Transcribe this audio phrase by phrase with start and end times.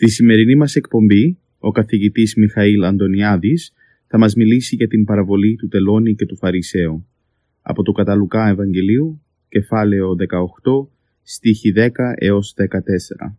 [0.00, 3.72] Στη σημερινή μας εκπομπή, ο καθηγητής Μιχαήλ Αντωνιάδης
[4.06, 7.08] θα μας μιλήσει για την παραβολή του Τελώνη και του Φαρισαίου.
[7.62, 10.88] Από το Καταλουκά Ευαγγελίου, κεφάλαιο 18,
[11.22, 13.38] στίχη 10 έως 14.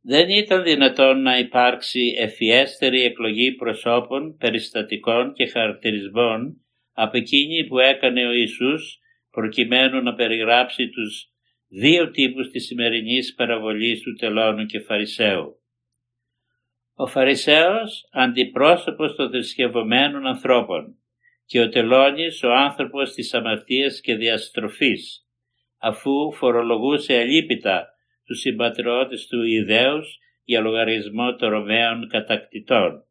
[0.00, 6.60] Δεν ήταν δυνατόν να υπάρξει ευφιέστερη εκλογή προσώπων, περιστατικών και χαρακτηρισμών
[6.92, 8.98] από εκείνη που έκανε ο Ιησούς
[9.30, 11.32] προκειμένου να περιγράψει τους
[11.68, 15.57] δύο τύπους της σημερινής παραβολής του τελώνου και φαρισαίου.
[17.00, 20.96] Ο Φαρισαίος αντιπρόσωπος των θρησκευωμένων ανθρώπων
[21.46, 25.26] και ο τελώνης ο άνθρωπος της αμαρτίας και διαστροφής,
[25.78, 27.88] αφού φορολογούσε αλίπητα
[28.24, 33.04] τους συμπατριώτες του Ιδέους για λογαριασμό των Ρωμαίων κατακτητών.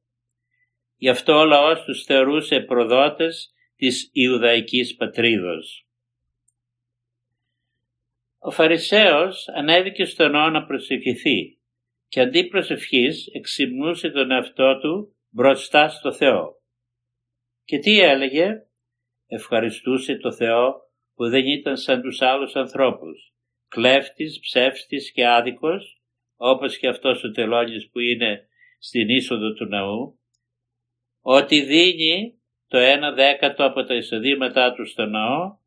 [0.98, 5.88] Γι' αυτό ο λαός τους θεωρούσε προδότες της Ιουδαϊκής πατρίδος.
[8.40, 11.57] Ο Φαρισαίος ανέβηκε στον νόμο να προσευχηθεί
[12.08, 16.62] και αντί προσευχής εξυμνούσε τον εαυτό του μπροστά στο Θεό.
[17.64, 18.66] Και τι έλεγε,
[19.28, 20.73] ευχαριστούσε το Θεό
[21.16, 23.34] που δεν ήταν σαν τους άλλους ανθρώπους,
[23.67, 26.02] κλέφτης, ψεύστης και άδικος,
[26.36, 28.48] όπως και αυτός ο τελώνης που είναι
[28.80, 30.20] στην είσοδο του ναού,
[31.22, 35.58] ότι δίνει το ένα δέκατο από τα εισοδήματά του στο ναό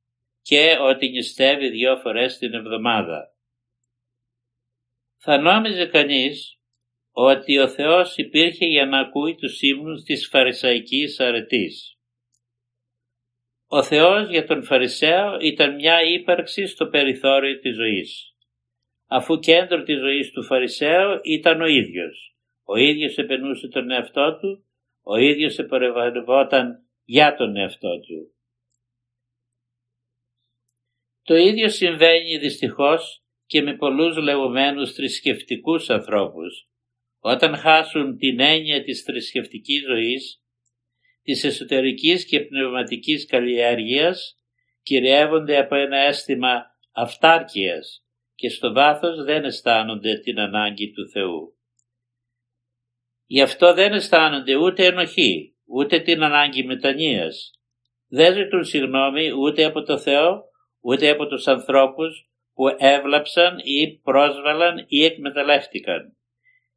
[0.42, 3.34] και ότι νηστεύει δύο φορές την εβδομάδα
[5.22, 6.58] θα νόμιζε κανείς
[7.10, 11.98] ότι ο Θεός υπήρχε για να ακούει τους ύμνους της φαρισαϊκής αρετής.
[13.66, 18.34] Ο Θεός για τον Φαρισαίο ήταν μια ύπαρξη στο περιθώριο της ζωής.
[19.06, 22.36] Αφού κέντρο της ζωής του Φαρισαίου ήταν ο ίδιος.
[22.64, 24.64] Ο ίδιος επενούσε τον εαυτό του,
[25.02, 28.34] ο ίδιος επορευόταν για τον εαυτό του.
[31.22, 36.68] Το ίδιο συμβαίνει δυστυχώς και με πολλούς λεγόμενους θρησκευτικούς ανθρώπους,
[37.18, 40.42] όταν χάσουν την έννοια της θρησκευτικής ζωής,
[41.22, 44.36] της εσωτερικής και πνευματικής καλλιέργειας,
[44.82, 46.62] κυριεύονται από ένα αίσθημα
[46.92, 51.56] αυτάρκειας και στο βάθος δεν αισθάνονται την ανάγκη του Θεού.
[53.26, 57.50] Γι' αυτό δεν αισθάνονται ούτε ενοχή, ούτε την ανάγκη μετανοίας.
[58.08, 60.44] Δεν ζητούν συγγνώμη ούτε από το Θεό,
[60.80, 62.29] ούτε από τους ανθρώπους,
[62.60, 66.16] που έβλαψαν ή πρόσβαλαν ή εκμεταλλεύτηκαν.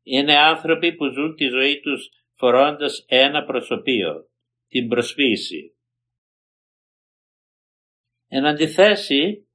[0.04, 4.30] Είναι άνθρωποι που ζουν τη ζωή τους φορώντας ένα προσωπείο,
[4.68, 5.76] την προσποίηση.
[8.28, 9.48] Εν αντιθέσει,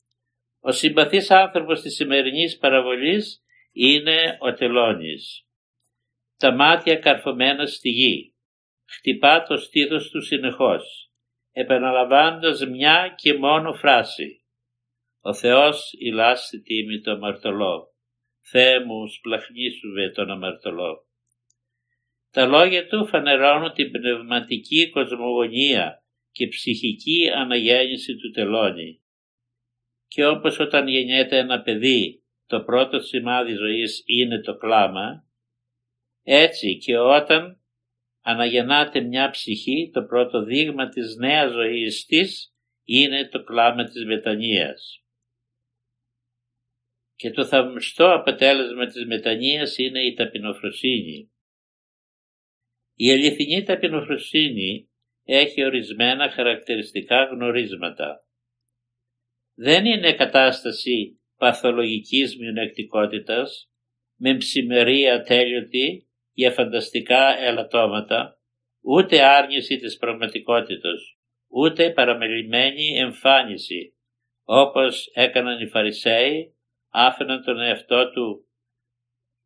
[0.60, 5.46] ο συμπαθής άνθρωπος της σημερινής παραβολής είναι ο τελώνης.
[6.36, 8.34] Τα μάτια καρφωμένα στη γη,
[8.88, 11.10] χτυπά το στήθος του συνεχώς,
[11.52, 14.42] επαναλαμβάνοντας μια και μόνο φράση
[15.28, 17.94] ο Θεός ηλάστη τίμη το αμαρτωλό.
[18.40, 21.06] Θεέ μου σπλαχνίσουβε τον αμαρτωλό.
[22.30, 29.00] Τα λόγια του φανερώνουν την πνευματική κοσμογονία και ψυχική αναγέννηση του τελώνη.
[30.06, 35.24] Και όπως όταν γεννιέται ένα παιδί το πρώτο σημάδι ζωής είναι το κλάμα,
[36.22, 37.60] έτσι και όταν
[38.22, 42.54] αναγεννάται μια ψυχή το πρώτο δείγμα της νέας ζωής της
[42.84, 45.02] είναι το κλάμα της μετανοίας.
[47.18, 51.30] Και το θαυμαστό αποτέλεσμα της μετανοίας είναι η ταπεινοφροσύνη.
[52.94, 54.90] Η αληθινή ταπεινοφροσύνη
[55.24, 58.26] έχει ορισμένα χαρακτηριστικά γνωρίσματα.
[59.54, 63.70] Δεν είναι κατάσταση παθολογικής μειονεκτικότητας
[64.16, 68.40] με ψημερία ατέλειωτη για φανταστικά ελαττώματα,
[68.80, 71.18] ούτε άρνηση της πραγματικότητας,
[71.48, 73.96] ούτε παραμελημένη εμφάνιση,
[74.44, 76.57] όπως έκαναν οι Φαρισαίοι
[76.98, 78.48] άφηναν τον εαυτό του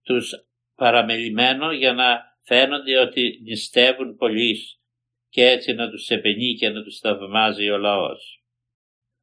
[0.03, 0.31] τους
[0.75, 4.57] παραμελημένο για να φαίνονται ότι νηστεύουν πολλοί
[5.29, 8.45] και έτσι να τους επενεί και να τους θαυμάζει ο λαός.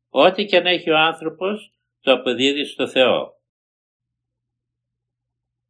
[0.09, 3.37] Ό,τι και αν έχει ο άνθρωπος το αποδίδει στο Θεό,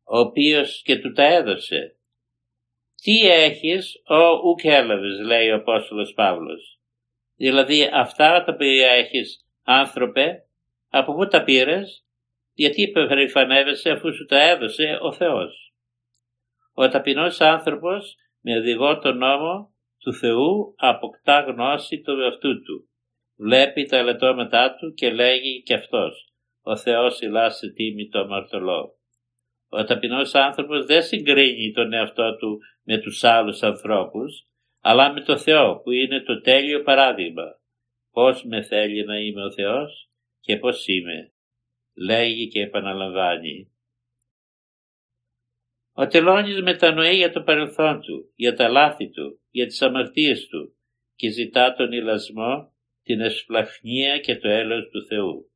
[0.04, 1.98] ο οποίος και του τα έδωσε
[3.02, 6.80] Τι έχεις, ο ουκ έλαβες, λέει ο Απόστολος Παύλος.
[7.36, 10.48] Δηλαδή αυτά τα οποία έχεις άνθρωπε,
[10.90, 12.09] από πού τα πήρες,
[12.60, 15.74] γιατί υπερηφανεύεσαι αφού σου τα έδωσε ο Θεός.
[16.74, 22.90] Ο ταπεινός άνθρωπος με οδηγό τον νόμο του Θεού αποκτά γνώση του εαυτού του.
[23.38, 28.98] Βλέπει τα ελεττώματά του και λέγει και αυτός «Ο Θεός ηλά σε τίμη το αμαρτωλό».
[29.70, 34.46] Ο ταπεινός άνθρωπος δεν συγκρίνει τον εαυτό του με τους άλλους ανθρώπους,
[34.82, 37.46] αλλά με το Θεό που είναι το τέλειο παράδειγμα.
[38.12, 40.10] Πώς με θέλει να είμαι ο Θεός
[40.40, 41.34] και πώς είμαι.
[42.02, 43.72] Λέγει και επαναλαμβάνει.
[45.94, 50.76] Ο τελώνης μετανοεί για το παρελθόν του, για τα λάθη του, για τις αμαρτίες του
[51.16, 52.74] και ζητά τον ηλασμό,
[53.04, 55.52] την εσπλαχνία και το έλεος του Θεού.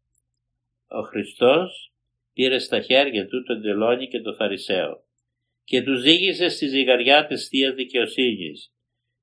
[0.87, 1.93] Ο Χριστός
[2.33, 5.03] πήρε στα χέρια του τον τελώνη και τον Φαρισαίο
[5.63, 8.73] και τους ζήγησε στη ζυγαριά της Θείας Δικαιοσύνης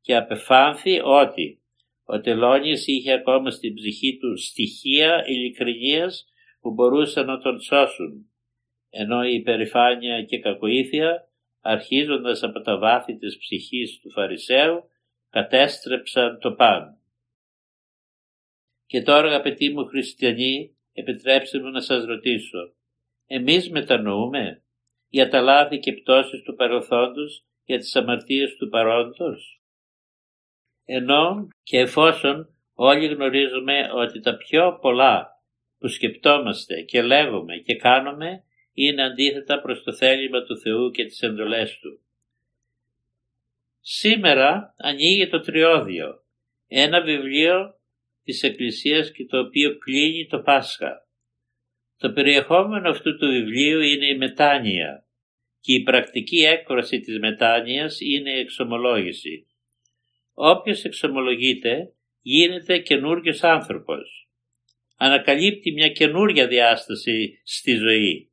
[0.00, 1.62] και απεφάνθη ότι
[2.04, 6.24] ο τελώνης είχε ακόμα στην ψυχή του στοιχεία ειλικρινίας
[6.60, 8.30] που μπορούσαν να τον σώσουν
[8.90, 11.28] ενώ η υπερηφάνεια και κακοήθεια
[11.60, 14.90] αρχίζοντας από τα βάθη της ψυχής του Φαρισαίου
[15.30, 16.98] κατέστρεψαν το πάνω.
[18.86, 22.74] Και τώρα αγαπητοί μου χριστιανοί επιτρέψτε μου να σας ρωτήσω
[23.32, 24.62] εμείς μετανοούμε
[25.08, 29.62] για τα λάθη και πτώσεις του παρελθόντος για τις αμαρτίες του παρόντος;
[30.84, 35.39] Ενώ και εφόσον όλοι γνωρίζουμε ότι τα πιο πολλά
[35.80, 41.22] που σκεπτόμαστε και λέγουμε και κάνουμε είναι αντίθετα προς το θέλημα του Θεού και τις
[41.22, 42.00] εντολές Του.
[43.80, 46.24] Σήμερα ανοίγει το Τριώδιο,
[46.66, 47.80] ένα βιβλίο
[48.24, 51.08] της Εκκλησίας και το οποίο κλείνει το Πάσχα.
[51.98, 55.06] Το περιεχόμενο αυτού του βιβλίου είναι η μετάνοια
[55.60, 59.46] και η πρακτική έκφραση της μετάνοιας είναι η εξομολόγηση.
[60.32, 64.29] Όποιος εξομολογείται γίνεται καινούριος άνθρωπος.
[65.02, 68.30] Ανακαλύπτει μια καινούρια διάσταση στη ζωή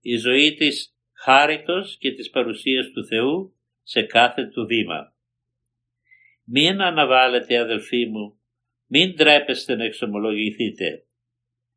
[0.00, 5.14] η ζωή της χάριτος και της παρουσίας του Θεού σε κάθε του βήμα.
[6.44, 8.40] Μην αναβάλλετε αδελφοί μου,
[8.86, 11.04] μην τρέπεστε να εξομολογηθείτε.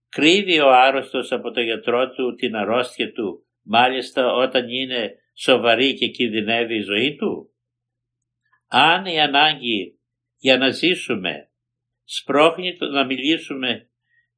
[0.10, 6.08] Κρύβει ο άρρωστος από το γιατρό του την αρρώστια του, μάλιστα όταν είναι σοβαρή και
[6.08, 7.54] κινδυνεύει η ζωή του.
[8.68, 10.00] Αν η ανάγκη
[10.38, 11.52] για να ζήσουμε
[12.04, 13.90] σπρώχνει να μιλήσουμε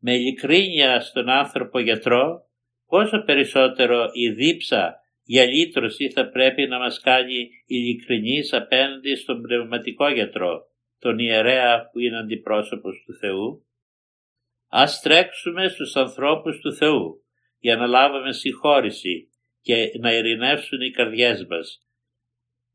[0.07, 2.50] με ειλικρίνεια στον άνθρωπο γιατρό,
[2.88, 10.10] πόσο περισσότερο η δίψα για λύτρωση θα πρέπει να μας κάνει ειλικρινείς απέναντι στον πνευματικό
[10.10, 10.62] γιατρό,
[11.00, 13.66] τον ιερέα που είναι αντιπρόσωπος του Θεού.
[14.69, 17.24] Ας τρέξουμε στους ανθρώπους του Θεού
[17.60, 19.30] για να λάβουμε συγχώρηση
[19.62, 21.88] και να ειρηνεύσουν οι καρδιές μας.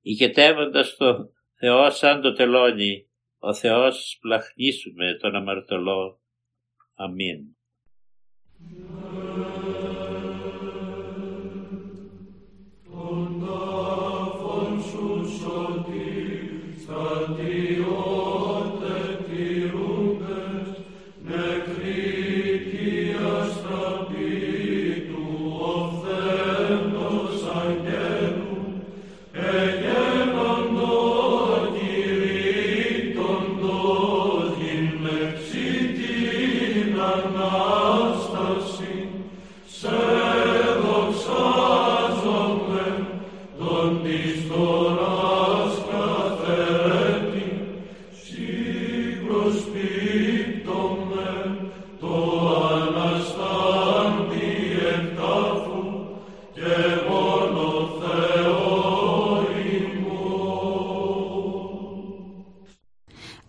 [0.01, 6.20] Ηγετεύοντας το Θεό σαν το τελώνει, ο Θεός σπλαχνίσουμε τον αμαρτωλό.
[7.01, 7.57] Amin.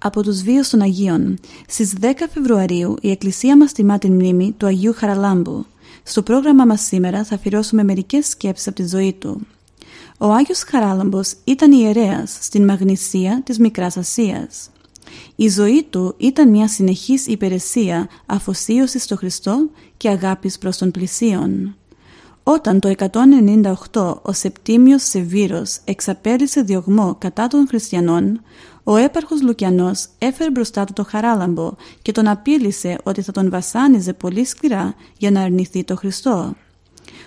[0.03, 1.37] Από τους βίους των Αγίων.
[1.67, 5.65] Στις 10 Φεβρουαρίου η Εκκλησία μας τιμά την μνήμη του Αγίου Χαραλάμπου.
[6.03, 9.47] Στο πρόγραμμα μας σήμερα θα αφιερώσουμε μερικές σκέψεις από τη ζωή του.
[10.17, 14.69] Ο Άγιος Χαράλαμπος ήταν ιερέας στην Μαγνησία της Μικράς Ασίας.
[15.35, 21.75] Η ζωή του ήταν μια συνεχής υπηρεσία αφοσίωσης στο Χριστό και αγάπης προς τον πλησίον.
[22.43, 22.93] Όταν το
[23.91, 28.41] 198 ο Σεπτίμιος Σεβίρος εξαπέλυσε διωγμό κατά των χριστιανών,
[28.83, 34.13] ο έπαρχος Λουκιανός έφερε μπροστά του το χαράλαμπο και τον απείλησε ότι θα τον βασάνιζε
[34.13, 36.53] πολύ σκληρά για να αρνηθεί το Χριστό.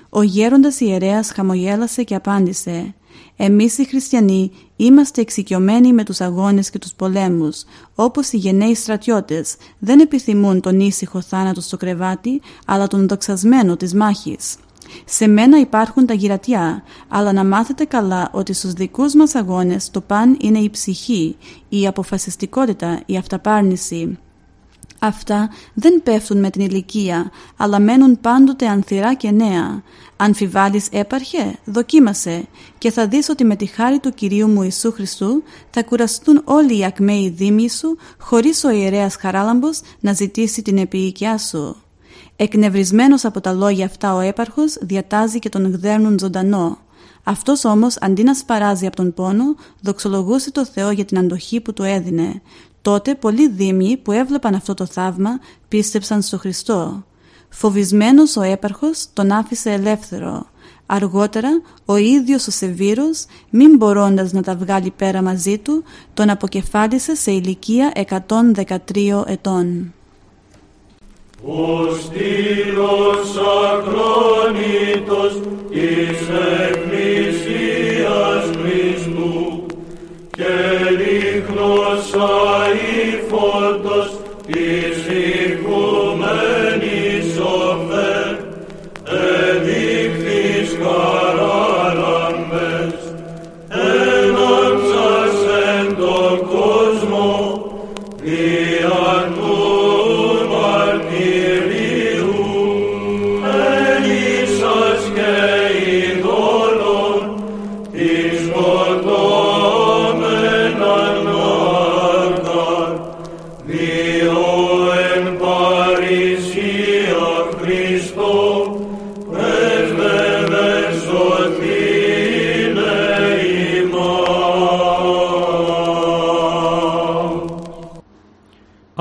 [0.08, 2.94] Ο γέροντας ιερέας χαμογέλασε και απάντησε
[3.36, 9.56] «Εμείς οι χριστιανοί είμαστε εξοικειωμένοι με τους αγώνες και τους πολέμους, όπως οι γενναίοι στρατιώτες
[9.78, 14.56] δεν επιθυμούν τον ήσυχο θάνατο στο κρεβάτι, αλλά τον δοξασμένο της μάχης.
[15.04, 20.00] Σε μένα υπάρχουν τα γυρατιά, αλλά να μάθετε καλά ότι στους δικούς μας αγώνες το
[20.00, 21.36] παν είναι η ψυχή,
[21.68, 24.18] η αποφασιστικότητα, η αυταπάρνηση.
[25.06, 29.82] Αυτά δεν πέφτουν με την ηλικία, αλλά μένουν πάντοτε ανθυρά και νέα.
[30.16, 32.46] Αν φιβάλεις έπαρχε, δοκίμασε
[32.78, 36.78] και θα δεις ότι με τη χάρη του Κυρίου μου Ιησού Χριστού θα κουραστούν όλοι
[36.78, 41.76] οι ακμαίοι δήμοι σου χωρίς ο ιερέας Χαράλαμπος να ζητήσει την επίοικιά σου.
[42.36, 46.78] Εκνευρισμένος από τα λόγια αυτά ο έπαρχος διατάζει και τον γδέρνουν ζωντανό.
[47.24, 49.44] Αυτός όμως αντί να σπαράζει από τον πόνο
[49.80, 52.42] δοξολογούσε το Θεό για την αντοχή που του έδινε.
[52.84, 55.30] Τότε πολλοί δήμοι που έβλεπαν αυτό το θαύμα
[55.68, 57.04] πίστεψαν στο Χριστό.
[57.48, 60.46] Φοβισμένος ο έπαρχος τον άφησε ελεύθερο.
[60.86, 61.48] Αργότερα
[61.84, 67.30] ο ίδιος ο Σεβίρος, μην μπορώντας να τα βγάλει πέρα μαζί του, τον αποκεφάλισε σε
[67.30, 69.92] ηλικία 113 ετών.
[71.46, 73.36] Ο στήλος
[73.72, 76.18] ακρόνητος της
[76.68, 79.13] Εκκλησίας Χριστού και
[81.64, 82.12] λίχνος
[82.60, 84.16] αηφόντος
[84.46, 85.06] της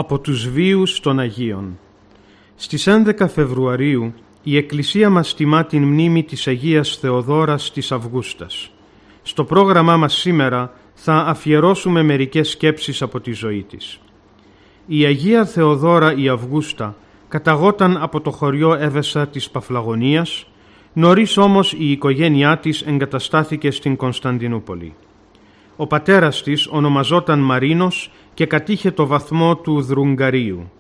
[0.03, 1.79] Από τους βίους των Αγίων
[2.55, 8.71] Στις 11 Φεβρουαρίου η Εκκλησία μας τιμά την μνήμη της Αγίας Θεοδόρας της Αυγούστας.
[9.21, 13.99] Στο πρόγραμμά μας σήμερα θα αφιερώσουμε μερικές σκέψεις από τη ζωή της.
[14.85, 16.95] Η Αγία Θεοδόρα η Αυγούστα
[17.27, 20.47] καταγόταν από το χωριό Εύεσα της Παφλαγωνίας,
[20.93, 24.93] νωρίς όμως η οικογένειά της εγκαταστάθηκε στην Κωνσταντινούπολη.
[25.75, 30.71] Ο πατέρας της ονομαζόταν Μαρίνος και κατήχε το βαθμό του Δρουγκαρίου.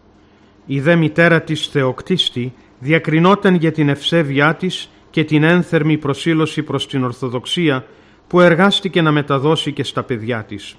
[0.65, 6.87] Η δε μητέρα της Θεοκτίστη διακρινόταν για την ευσέβειά της και την ένθερμη προσήλωση προς
[6.87, 7.85] την Ορθοδοξία
[8.27, 10.75] που εργάστηκε να μεταδώσει και στα παιδιά της.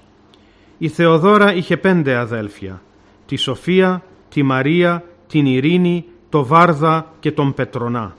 [0.77, 2.81] Η Θεοδόρα είχε πέντε αδέλφια,
[3.25, 8.15] τη Σοφία, τη Μαρία, την Ειρήνη, το Βάρδα και τον Πετρονά.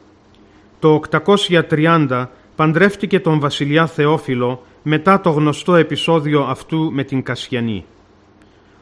[0.78, 2.26] Το 830
[2.56, 7.84] παντρεύτηκε τον βασιλιά Θεόφιλο μετά το γνωστό επεισόδιο αυτού με την Κασιανή.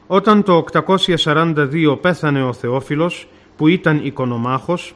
[0.06, 4.94] Όταν το 842 πέθανε ο Θεόφιλος, που ήταν οικονομάχος,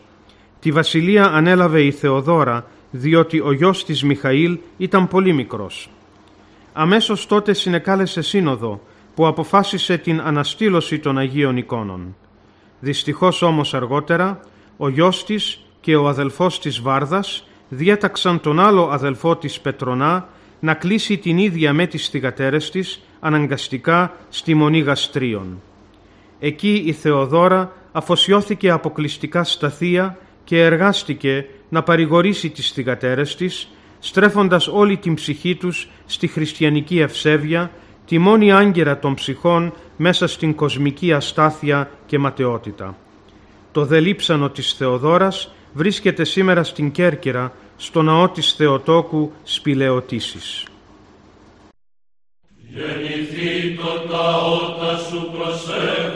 [0.60, 5.90] τη βασιλεία ανέλαβε η Θεοδόρα, διότι ο γιος της Μιχαήλ ήταν πολύ μικρός.
[6.72, 8.80] Αμέσως τότε συνεκάλεσε σύνοδο,
[9.14, 12.16] που αποφάσισε την αναστήλωση των Αγίων εικόνων.
[12.80, 14.40] Δυστυχώς όμως αργότερα,
[14.76, 20.28] ο γιος της και ο αδελφός της Βάρδας διέταξαν τον άλλο αδελφό της Πετρονά
[20.60, 25.62] να κλείσει την ίδια με τις θυγατέρες της αναγκαστικά στη Μονή Γαστρίων.
[26.40, 34.68] Εκεί η Θεοδόρα αφοσιώθηκε αποκλειστικά στα θεία και εργάστηκε να παρηγορήσει τις θυγατέρες της, στρέφοντας
[34.68, 37.70] όλη την ψυχή τους στη χριστιανική ευσέβεια,
[38.06, 42.96] τη μόνη άγκυρα των ψυχών μέσα στην κοσμική αστάθεια και ματαιότητα.
[43.72, 50.64] Το δελίψανο της Θεοδόρας βρίσκεται σήμερα στην Κέρκυρα, στο ναό της Θεοτόκου Σπηλαιοτήσης.
[52.56, 56.07] Γεννηθεί το τα ότα σου προσέχοντα,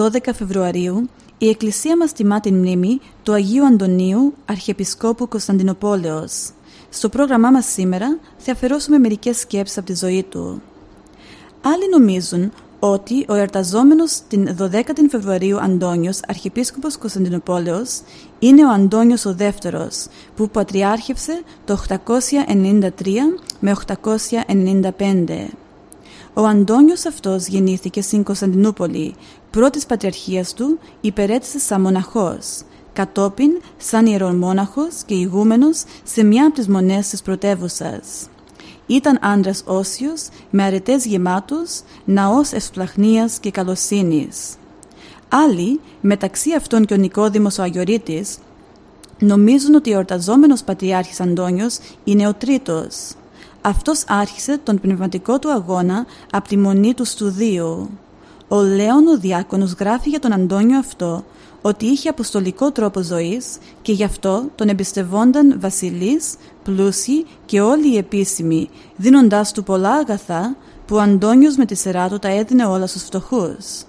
[0.00, 6.50] 12 Φεβρουαρίου η Εκκλησία μας τιμά την μνήμη του Αγίου Αντωνίου, Αρχιεπισκόπου Κωνσταντινοπόλεως.
[6.90, 10.62] Στο πρόγραμμά μας σήμερα θα αφαιρώσουμε μερικές σκέψεις από τη ζωή του.
[11.62, 18.00] Άλλοι νομίζουν ότι ο εορταζόμενος την 12η Φεβρουαρίου Αντώνιος, Αρχιεπίσκοπος Κωνσταντινοπόλεως,
[18.38, 25.50] είναι ο Αντώνιος ο δεύτερος, που πατριάρχευσε το 893 με 895.
[26.34, 29.14] Ο Αντώνιος αυτός γεννήθηκε στην Κωνσταντινούπολη,
[29.50, 32.60] πρώτης πατριαρχίας του υπερέτησε σαν μοναχός,
[32.92, 38.28] κατόπιν σαν ιερομόναχος και ηγούμενος σε μια από τις μονές της πρωτεύουσας.
[38.86, 44.54] Ήταν άντρας όσιος, με αρετές γεμάτους, ναός ευσπλαχνίας και καλοσύνης.
[45.28, 48.38] Άλλοι, μεταξύ αυτών και ο Νικόδημος ο Αγιορείτης,
[49.18, 52.94] νομίζουν ότι ο εορταζόμενος Πατριάρχης Αντώνιος είναι ο τρίτος.
[53.60, 57.90] Αυτός άρχισε τον πνευματικό του αγώνα από τη μονή του στουδίου.
[58.52, 61.24] Ο Λέων ο Διάκονος γράφει για τον Αντώνιο αυτό
[61.62, 67.96] ότι είχε αποστολικό τρόπο ζωής και γι' αυτό τον εμπιστευόνταν βασιλείς, πλούσιοι και όλοι οι
[67.96, 72.86] επίσημοι, δίνοντάς του πολλά αγαθά που ο Αντώνιος με τη σειρά του τα έδινε όλα
[72.86, 73.82] στους φτωχούς.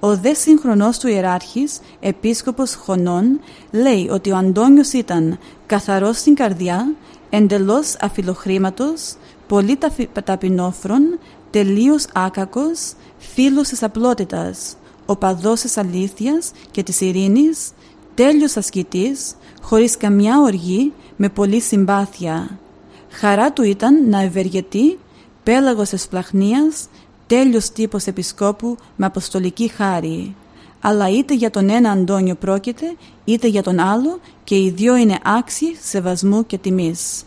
[0.00, 6.94] Ο δε σύγχρονός του ιεράρχης, επίσκοπος Χωνών, λέει ότι ο Αντώνιος ήταν καθαρός στην καρδιά,
[7.30, 9.14] εντελώς αφιλοχρήματος,
[9.50, 9.78] πολύ
[10.24, 11.18] ταπεινόφρον,
[11.50, 14.76] τελείως άκακος, φίλος της απλότητας,
[15.06, 17.70] οπαδός της αλήθειας και της ειρήνης,
[18.14, 22.58] τέλειος ασκητής, χωρίς καμιά οργή, με πολλή συμπάθεια.
[23.10, 24.98] Χαρά του ήταν να ευεργετεί,
[25.42, 26.88] πέλαγος εσπλαχνίας,
[27.26, 30.34] τέλειος τύπος επισκόπου με αποστολική χάρη.
[30.80, 35.18] Αλλά είτε για τον ένα Αντώνιο πρόκειται, είτε για τον άλλο και οι δυο είναι
[35.24, 37.24] άξιοι σεβασμού και τιμής.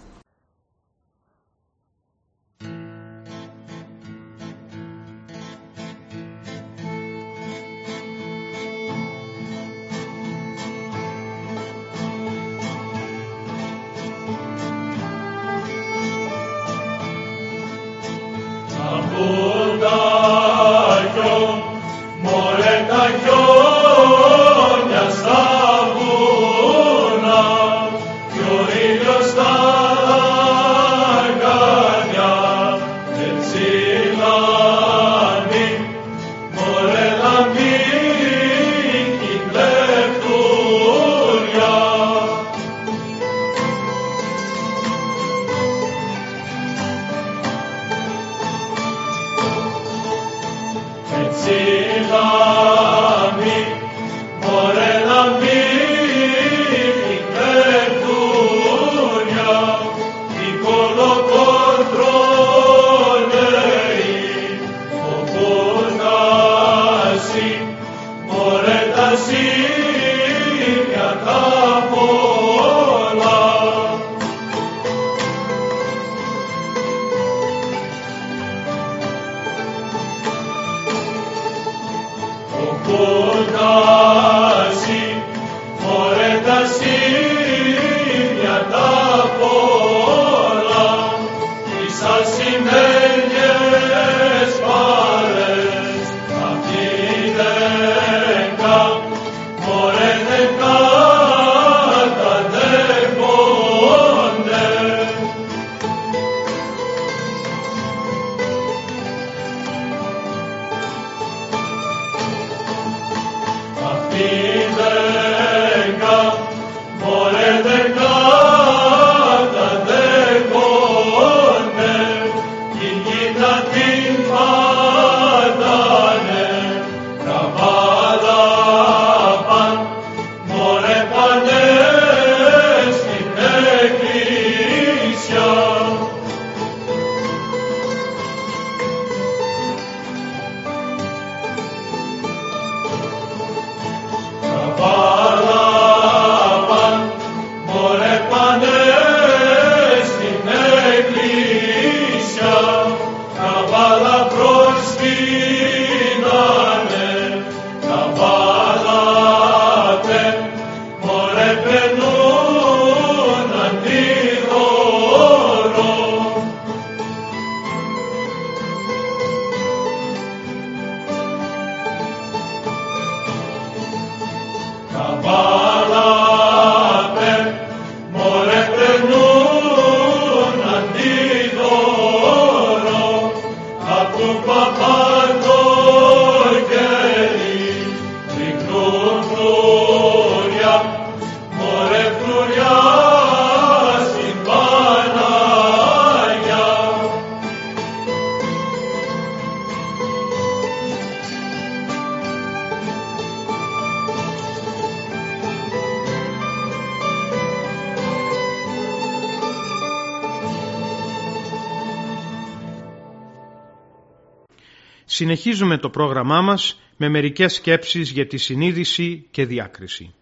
[215.23, 220.13] Συνεχίζουμε το πρόγραμμά μας με μερικές σκέψεις για τη συνείδηση και διάκριση.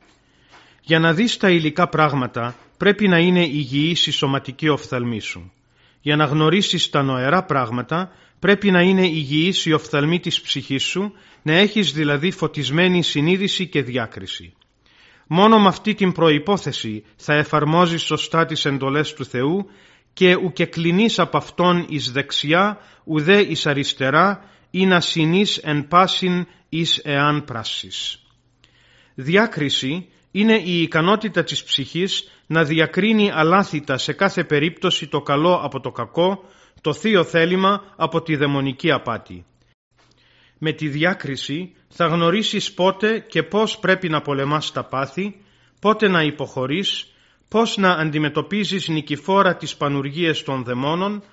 [0.82, 5.52] Για να δεις τα υλικά πράγματα πρέπει να είναι υγιής η σωματική οφθαλμή σου.
[6.02, 11.14] Για να γνωρίσεις τα νοερά πράγματα πρέπει να είναι υγιής η οφθαλμή της ψυχής σου,
[11.42, 14.54] να έχεις δηλαδή φωτισμένη συνείδηση και διάκριση.
[15.28, 19.66] Μόνο με αυτή την προϋπόθεση θα εφαρμόζεις σωστά τις εντολές του Θεού
[20.14, 26.48] και ουκε κλεινείς από Αυτόν εις δεξιά, ουδέ εις αριστερά, ή να συνείς εν πάσιν
[26.70, 28.20] εις εάν πράσις.
[29.16, 35.80] Διάκριση είναι η ικανότητα της ψυχής να διακρίνει αλάθητα σε κάθε περίπτωση το καλό από
[35.80, 36.44] το κακό,
[36.82, 39.46] το θείο θέλημα από τη δαιμονική απάτη.
[40.58, 45.42] Με τη διάκριση θα γνωρίσεις πότε και πώς πρέπει να πολεμάς τα πάθη,
[45.82, 47.08] πότε να υποχωρείς,
[47.48, 51.24] πώς να αντιμετωπίζεις νικηφόρα τις πανουργίες των δαιμόνων,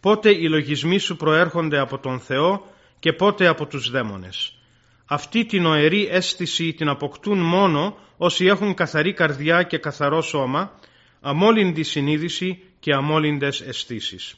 [0.00, 2.62] πότε οι λογισμοί σου προέρχονται από τον Θεό
[2.98, 4.58] και πότε από τους δαίμονες.
[5.06, 10.78] Αυτή την οερή αίσθηση την αποκτούν μόνο όσοι έχουν καθαρή καρδιά και καθαρό σώμα,
[11.20, 14.36] αμόλυντη συνείδηση και αμόλυντες αισθήσεις.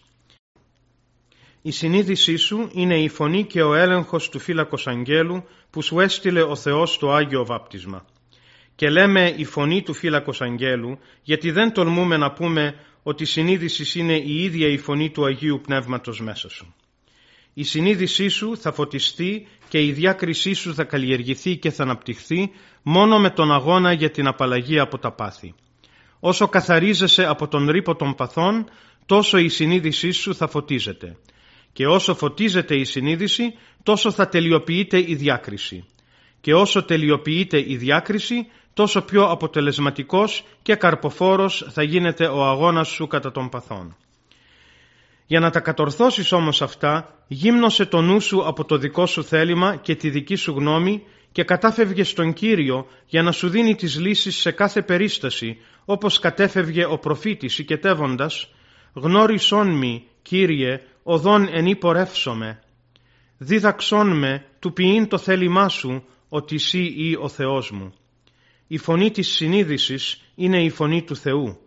[1.63, 6.43] Η συνείδησή σου είναι η φωνή και ο έλεγχος του φύλακος αγγέλου που σου έστειλε
[6.43, 8.05] ο Θεός στο Άγιο Βάπτισμα.
[8.75, 13.95] Και λέμε η φωνή του φύλακος αγγέλου γιατί δεν τολμούμε να πούμε ότι η συνείδησης
[13.95, 16.75] είναι η ίδια η φωνή του Αγίου Πνεύματος μέσα σου.
[17.61, 22.51] Η συνείδησή σου θα φωτιστεί και η διάκρισή σου θα καλλιεργηθεί και θα αναπτυχθεί
[22.83, 25.55] μόνο με τον αγώνα για την απαλλαγή από τα πάθη.
[26.21, 28.69] Όσο καθαρίζεσαι από τον ρήπο των παθών,
[29.07, 31.17] τόσο η συνείδησή σου θα φωτίζεται.
[31.73, 35.85] Και όσο φωτίζεται η συνείδηση, τόσο θα τελειοποιείται η διάκριση.
[36.41, 43.07] Και όσο τελειοποιείται η διάκριση, τόσο πιο αποτελεσματικός και καρποφόρος θα γίνεται ο αγώνας σου
[43.07, 43.97] κατά των παθών.
[45.31, 49.77] Για να τα κατορθώσεις όμως αυτά, γύμνωσε το νου σου από το δικό σου θέλημα
[49.77, 54.37] και τη δική σου γνώμη και κατάφευγε στον Κύριο για να σου δίνει τις λύσεις
[54.37, 58.53] σε κάθε περίσταση, όπως κατέφευγε ο προφήτης οικετεύοντας
[58.93, 62.63] «Γνώρισόν μη, Κύριε, οδόν εν πορεύσομαι.
[63.39, 67.93] Δίδαξόν με του ποιήν το θέλημά σου, ότι εσύ ή ο Θεός μου».
[68.67, 71.59] Η φωνή της συνείδησης είναι η φωνή του Θεού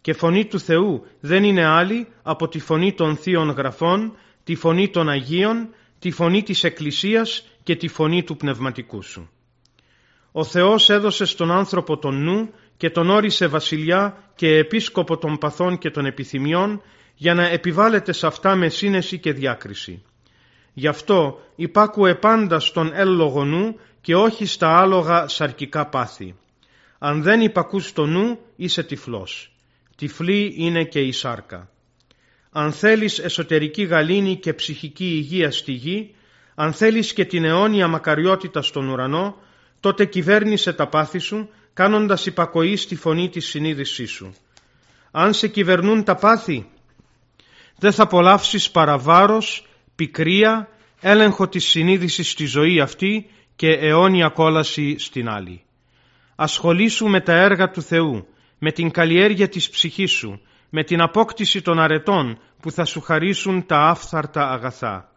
[0.00, 4.88] και φωνή του Θεού δεν είναι άλλη από τη φωνή των Θείων Γραφών, τη φωνή
[4.88, 9.30] των Αγίων, τη φωνή της Εκκλησίας και τη φωνή του Πνευματικού Σου.
[10.32, 15.78] Ο Θεός έδωσε στον άνθρωπο τον νου και τον όρισε βασιλιά και επίσκοπο των παθών
[15.78, 16.82] και των επιθυμιών
[17.14, 20.02] για να επιβάλλεται σε αυτά με σύνεση και διάκριση.
[20.72, 26.34] Γι' αυτό υπάκουε πάντα στον έλογο νου και όχι στα άλογα σαρκικά πάθη.
[26.98, 29.52] Αν δεν υπακούς στο νου είσαι τυφλός
[29.98, 31.70] τυφλή είναι και η σάρκα.
[32.50, 36.14] Αν θέλεις εσωτερική γαλήνη και ψυχική υγεία στη γη,
[36.54, 39.36] αν θέλεις και την αιώνια μακαριότητα στον ουρανό,
[39.80, 44.34] τότε κυβέρνησε τα πάθη σου, κάνοντας υπακοή στη φωνή της συνείδησής σου.
[45.10, 46.66] Αν σε κυβερνούν τα πάθη,
[47.78, 50.68] δεν θα απολαύσεις παραβάρος, πικρία,
[51.00, 55.62] έλεγχο της συνείδησης στη ζωή αυτή και αιώνια κόλαση στην άλλη.
[56.36, 58.26] Ασχολήσου με τα έργα του Θεού,
[58.58, 60.40] με την καλλιέργεια της ψυχής σου,
[60.70, 65.12] με την απόκτηση των αρετών που θα σου χαρίσουν τα άφθαρτα αγαθά.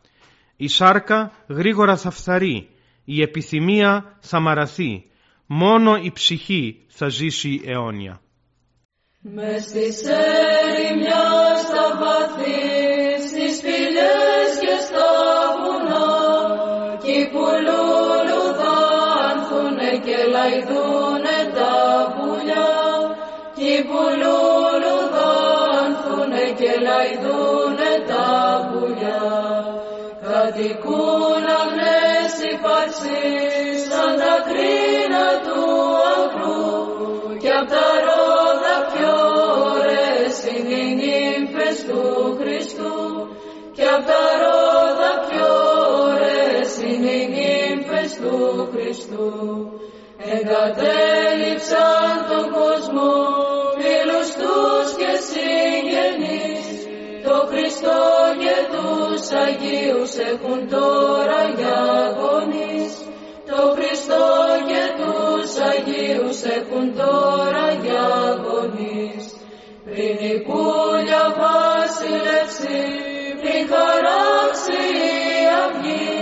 [0.56, 2.70] Η σάρκα γρήγορα θα φθαρεί,
[3.06, 5.06] η επιθυμία θα μαραθεί,
[5.46, 8.22] μόνο η ψυχή θα ζήσει αιώνια.
[9.24, 15.10] Με στις ερημιά στα βαθύς, στις σπηλιές και στα
[15.62, 16.12] βουνά,
[17.04, 20.81] κι που λουλουδάνθουνε και λαϊδούνε
[30.62, 35.62] κατοικούν αγνές υπάρξεις σαν τα κρίνα του
[36.14, 39.16] αγρού κι απ' τα ρόδα πιο
[39.74, 42.02] ωραίες είναι οι νύμφες του
[42.40, 42.96] Χριστού.
[43.74, 45.52] Κι απ' τα ρόδα πιο
[46.08, 48.36] ωραίες είναι οι νύμφες του
[48.74, 49.30] Χριστού.
[50.34, 53.41] Εγκατέλειψαν τον κόσμο
[59.46, 61.80] Αγίους έχουν τώρα για
[62.20, 62.94] γονείς.
[63.50, 64.26] Το Χριστό
[64.70, 68.08] και τους Αγίους έχουν τώρα για
[68.44, 69.26] γονείς.
[69.86, 72.80] Πριν η πουλιά βασιλεύσει
[73.42, 75.10] πριν χαράξει η
[75.64, 76.16] αυγή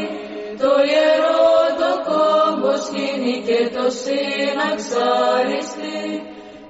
[0.61, 5.99] το ιερό το κόμπο σκηνή και το συναξαριστεί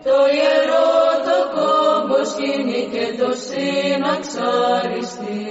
[0.03, 0.91] το ιερό
[1.27, 5.43] το κόμπο σκηνή και το συναξαριστεί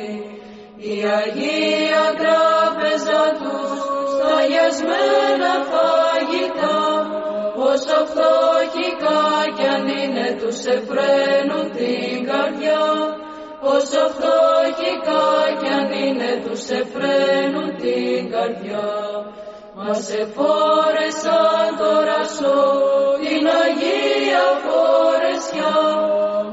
[0.80, 3.78] η Αγία Τράπεζα μέσα τους
[4.12, 6.80] στα γιασμένα φαγητά.
[7.70, 9.22] Όσο φτωχικά
[9.56, 12.86] κι αν είναι τους εφραίνουν την καρδιά.
[13.60, 15.26] Όσο φτωχικά
[15.60, 18.88] κι αν είναι τους εφραίνουν την καρδιά.
[19.74, 22.56] Μας εφόρεσαν τώρα σου
[23.22, 25.76] την Αγία Φορεσιά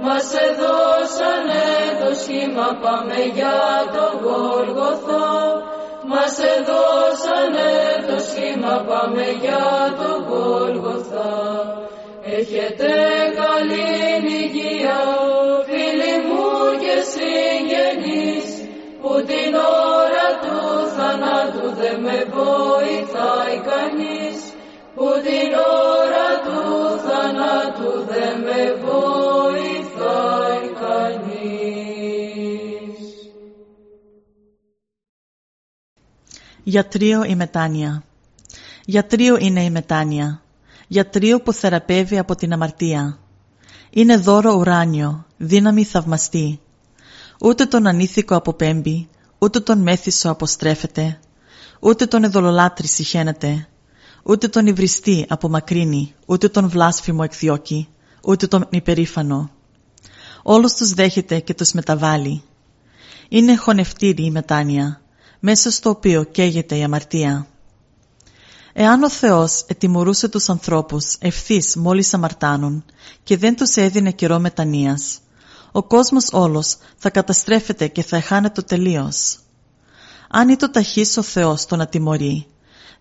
[0.02, 0.95] μας έδωσανε το
[2.22, 3.60] σχήμα πάμε για
[3.96, 5.30] το Γολγοθά
[6.12, 7.72] μας έδωσανε
[8.08, 9.66] το σχήμα πάμε για
[10.00, 11.34] το Γολγοθά
[12.38, 12.92] Έχετε
[13.42, 13.92] καλή
[14.42, 15.00] υγεία
[15.66, 16.46] φίλοι μου
[16.84, 18.48] και συγγενείς
[19.02, 19.52] που την
[20.00, 20.58] ώρα του
[20.96, 24.40] θανάτου δεν με βοηθάει κανείς
[24.96, 25.50] που την
[25.92, 26.64] ώρα του
[27.06, 29.25] θανάτου δεν με βοηθάει
[36.68, 38.04] Γιατρείο η μετάνοια.
[38.86, 40.42] Γιατρείο είναι η μετάνοια.
[40.88, 43.20] Γιατρείο που θεραπεύει από την αμαρτία.
[43.90, 46.60] Είναι δώρο ουράνιο, δύναμη θαυμαστή.
[47.40, 51.20] Ούτε τον ανήθικο αποπέμπει, ούτε τον μέθησο αποστρέφεται,
[51.80, 53.68] ούτε τον εδωλολάτρη συχαίνεται,
[54.24, 57.88] ούτε τον υβριστή απομακρύνει, ούτε τον βλάσφημο εκδιώκει,
[58.24, 59.52] ούτε τον υπερήφανο.
[60.44, 62.44] Όλους τους δέχεται και τους μεταβάλλει.
[63.30, 65.05] Είναι χωνευτήρη η μετάνοια,
[65.40, 67.48] μέσα στο οποίο καίγεται η αμαρτία.
[68.74, 72.86] Εάν ο Θεός ετιμωρούσε τους ανθρώπους ευθύς μόλις αμαρτάνουν
[73.24, 75.20] και δεν τους έδινε καιρό μετανοίας,
[75.72, 79.40] ο κόσμος όλος θα καταστρέφεται και θα εχάνεται τελείως.
[80.30, 82.48] Αν ήταν ταχύς ο Θεός τον ατιμωρεί,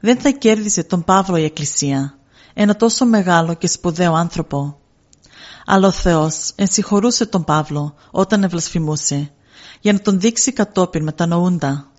[0.01, 2.19] δεν θα κέρδιζε τον Παύλο η Εκκλησία,
[2.55, 4.79] ένα τόσο μεγάλο και σπουδαίο άνθρωπο.
[5.67, 9.33] Αλλά ο Θεός ενσυχωρούσε τον Παύλο όταν ευλασφημούσε,
[9.81, 11.93] για να τον δείξει κατόπιν μετανοούντα.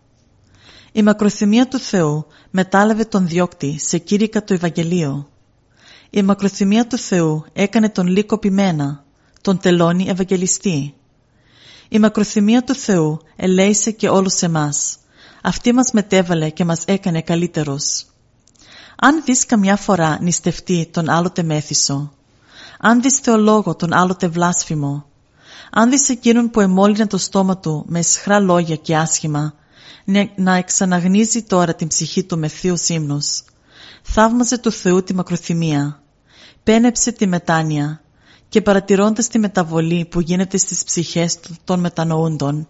[0.95, 5.27] Η μακροθυμία του Θεού μετάλαβε τον διώκτη σε κήρυκα το Ευαγγελίο.
[6.09, 9.03] Η μακροθυμία του Θεού έκανε τον λύκο πειμένα,
[9.41, 10.93] τον τελώνει Ευαγγελιστή.
[11.89, 14.97] Η μακροθυμία του Θεού ελέησε και όλους εμάς.
[15.41, 18.05] Αυτή μας μετέβαλε και μας έκανε καλύτερος.
[18.95, 22.13] Αν δεις καμιά φορά νηστευτεί τον άλλοτε μέθησο,
[22.79, 25.05] αν δεις θεολόγο τον άλλοτε βλάσφημο,
[25.71, 29.53] αν δεις εκείνον που εμόλυνε το στόμα του με σχρά λόγια και άσχημα,
[30.35, 33.43] να εξαναγνίζει τώρα την ψυχή του με θείους ύμνους.
[34.01, 36.01] Θαύμαζε του Θεού τη μακροθυμία.
[36.63, 38.01] Πένεψε τη μετάνοια
[38.49, 42.67] και παρατηρώντας τη μεταβολή που γίνεται στις ψυχές των μετανοούντων,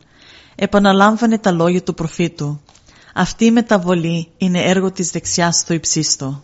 [0.55, 2.61] επαναλάμβανε τα λόγια του προφήτου.
[3.13, 6.43] Αυτή η μεταβολή είναι έργο της δεξιάς στο υψίστο.